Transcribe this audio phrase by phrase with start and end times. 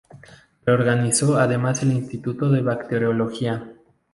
[0.65, 3.67] Reorganizó además el Instituto de Bacteriología.